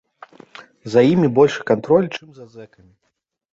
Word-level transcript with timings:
За 0.93 1.01
імі 1.11 1.29
большы 1.41 1.61
кантроль, 1.73 2.09
чым 2.17 2.27
за 2.41 2.45
зэкамі. 2.57 2.93